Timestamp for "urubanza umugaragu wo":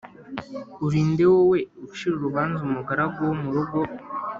2.17-3.35